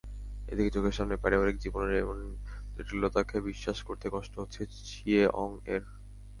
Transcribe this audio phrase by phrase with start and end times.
[0.47, 2.17] এদিকে চোখের সামনে পারিবারিক জীবনের এমন
[2.75, 5.83] জটিলতাকে বিশ্বাস করতে কষ্ট হচ্ছে চিয়েঅং-এর।